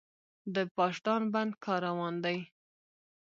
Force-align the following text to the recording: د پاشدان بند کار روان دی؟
د 0.53 0.55
پاشدان 0.75 1.21
بند 1.33 1.51
کار 1.63 1.81
روان 1.87 2.15
دی؟ 2.23 2.37